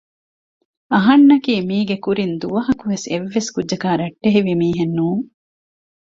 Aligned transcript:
އަހަންނަކީ 0.93 1.53
މީގެ 1.69 1.97
ކުރިން 2.03 2.35
ދުވަހަކުވެސް 2.41 3.05
އެއްވެސް 3.11 3.49
ކުއްޖަކާއި 3.55 3.97
ރައްޓެހިވި 4.01 4.53
މީހެއް 4.61 4.95
ނޫން 4.97 5.23